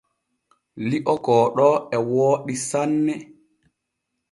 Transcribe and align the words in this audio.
Li’o 0.87 1.13
kooɗo 1.25 1.67
e 1.95 1.97
wooɗi 2.09 2.53
sanne. 2.69 3.13